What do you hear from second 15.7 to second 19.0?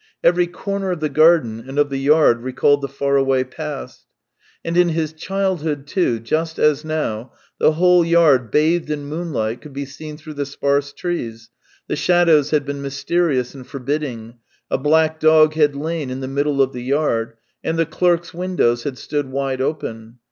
lain in the middle of the yard, and the clerks' windows had